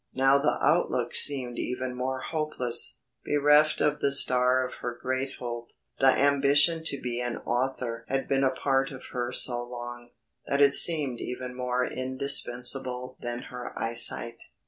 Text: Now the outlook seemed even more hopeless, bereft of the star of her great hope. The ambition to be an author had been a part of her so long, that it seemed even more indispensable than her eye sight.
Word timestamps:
Now 0.15 0.39
the 0.39 0.57
outlook 0.65 1.13
seemed 1.13 1.59
even 1.59 1.93
more 1.93 2.21
hopeless, 2.21 3.01
bereft 3.23 3.81
of 3.81 3.99
the 3.99 4.11
star 4.11 4.65
of 4.65 4.73
her 4.81 4.97
great 4.99 5.33
hope. 5.37 5.69
The 5.99 6.07
ambition 6.07 6.83
to 6.85 6.99
be 6.99 7.21
an 7.21 7.37
author 7.45 8.03
had 8.09 8.27
been 8.27 8.43
a 8.43 8.49
part 8.49 8.89
of 8.89 9.03
her 9.11 9.31
so 9.31 9.61
long, 9.63 10.09
that 10.47 10.59
it 10.59 10.73
seemed 10.73 11.19
even 11.19 11.53
more 11.55 11.85
indispensable 11.85 13.15
than 13.21 13.49
her 13.53 13.77
eye 13.77 13.93
sight. 13.93 14.41